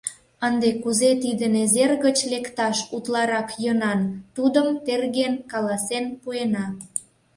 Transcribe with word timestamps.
Ынде 0.47 0.69
кузе 0.81 1.11
тиде 1.21 1.45
незер 1.55 1.91
гыч 2.05 2.17
лекташ 2.31 2.77
утларак 2.95 3.49
йӧнан, 3.63 3.99
тудым 4.35 4.67
терген, 4.85 5.33
каласен 5.51 6.05
пуэна. 6.21 6.65